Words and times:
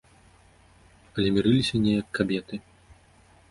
Але 1.17 1.27
мірыліся 1.37 1.75
неяк 1.85 2.07
кабеты. 2.21 2.55